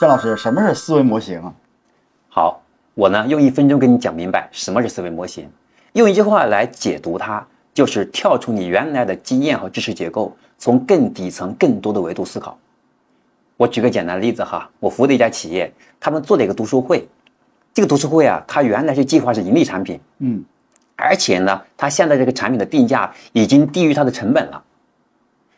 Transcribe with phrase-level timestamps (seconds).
[0.00, 1.54] 郑老师，什么是思维模型啊？
[2.28, 2.62] 好，
[2.94, 5.48] 我呢用一分钟跟你讲明白什么是思维模型，
[5.92, 12.58] 用一句话来解读它，就是跳出你原来的经验和知识结构，从更底层、更多的维度思考。
[13.56, 17.06] 我举个简单的例子哈，我服务的一家企业，他们做了一个读书会，
[17.72, 20.44] 这个读书会啊，它原来是计划是盈利产品，嗯，
[20.96, 24.64] 而且呢，它现在这个产品的定价已经低于它的成本了，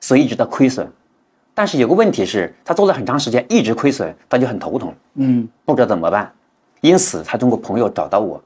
[0.00, 0.90] 所以一直在亏损。
[1.54, 6.32] 但是有个问题是，他做了很长时间一直亏损，他就很头疼，嗯，不知道怎么办。
[6.80, 8.42] 因此，他通过朋友找到我，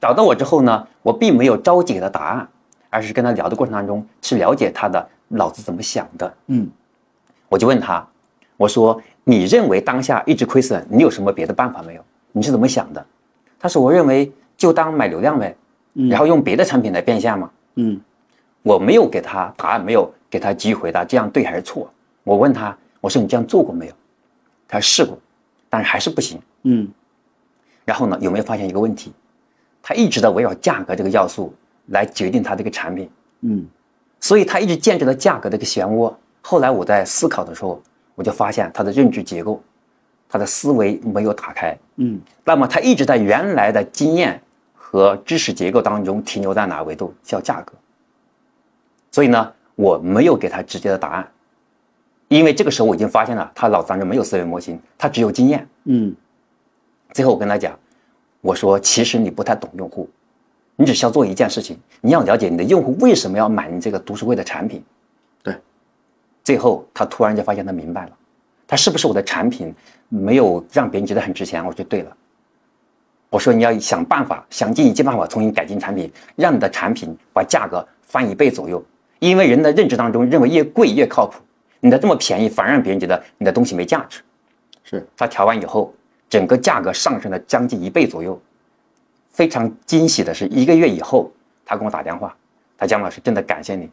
[0.00, 2.48] 找到我之后呢，我并没有着急给他答案，
[2.88, 6.34] 而是跟他聊的过程当中去了解他的脑子怎么想的。
[6.48, 6.68] 嗯，
[7.48, 8.04] 我就问他，
[8.56, 12.04] 我说：“你认为当下一直亏损，你有什么别的办法没有？
[12.32, 13.06] 你是怎么想的？”
[13.60, 15.54] 他说：“我认为就当买流量呗，
[16.08, 18.00] 然后用别的产品来变现嘛。”嗯，
[18.62, 21.88] 我没有给他答案，没有给他给予回答，这样对还是错？
[22.24, 23.92] 我问他，我说：“你这样做过没有？”
[24.68, 25.18] 他说试过，
[25.68, 26.40] 但是还是不行。
[26.62, 26.88] 嗯，
[27.84, 29.12] 然后呢，有没有发现一个问题？
[29.82, 31.54] 他一直在围绕价格这个要素
[31.86, 33.10] 来决定他这个产品，
[33.40, 33.66] 嗯，
[34.20, 36.14] 所以他一直建立了价格的一个漩涡。
[36.42, 37.82] 后来我在思考的时候，
[38.14, 39.62] 我就发现他的认知结构，
[40.28, 41.76] 他的思维没有打开。
[41.96, 44.40] 嗯，那么他一直在原来的经验
[44.74, 47.14] 和知识结构当中停留在哪个维度？
[47.22, 47.72] 叫价格。
[49.10, 51.32] 所以呢，我没有给他直接的答案，
[52.30, 55.66] 因为这个时候我已经发现了他脑子当中没有思维模型，他只有经验。
[55.86, 56.14] 嗯，
[57.12, 57.76] 最后我跟他讲，
[58.40, 60.08] 我说其实你不太懂用户，
[60.76, 64.80] 你只需要做一件事情，你要了解你的用户为什么要买你这个读书会的产品。
[65.42, 65.56] 对。
[66.44, 68.12] 最后他突然就发现他明白了，
[68.64, 69.74] 他是不是我的产品
[70.08, 71.66] 没有让别人觉得很值钱？
[71.66, 72.16] 我说对了。
[73.28, 78.80] 我说你要想办法，想尽一切办法重新改进产品，让你的产品把价格翻一倍左右。
[79.18, 81.40] 因为人的认知当中认为越贵越靠谱，
[81.80, 84.20] 你的这么便宜反而让别人觉得你的东西没价值。
[84.84, 85.94] 是他调完以后，
[86.28, 88.40] 整个价格上升了将近一倍左右。
[89.30, 91.30] 非常惊喜的是，一个月以后，
[91.64, 92.36] 他跟我打电话，
[92.76, 93.88] 他姜老师真的感谢你，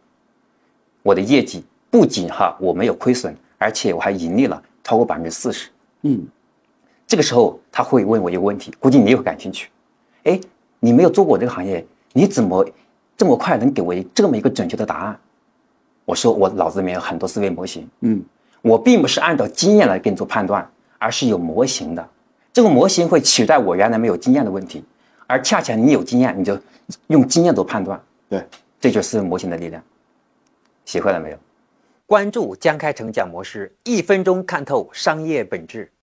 [1.04, 5.70] 我的业绩不仅哈我没有亏损，而且我还盈利了超过百分之四十。
[6.02, 6.28] 嗯，
[7.06, 9.70] 这个时候他会问我一个问题，估计你也会感兴趣。
[10.24, 10.40] 哎，
[10.80, 12.68] 你没有做过这个行业，你怎么
[13.16, 15.20] 这么快能给我这么一个准确的答案？
[16.08, 18.24] 我说我脑子里面有很多思维模型，嗯，
[18.62, 20.66] 我并不是按照经验来给你做判断，
[20.98, 22.10] 而是有模型的。
[22.54, 24.82] 这个模型会取代我原来没有经验的问题，
[25.28, 26.58] 而恰恰你有经验，你就
[27.08, 28.02] 用经验做判断。
[28.30, 28.42] 对，
[28.80, 29.84] 这就是思维模型的力量。
[30.86, 31.38] 学会了没有？
[32.06, 35.92] 关注江开成讲模式，一分钟看透商业本质。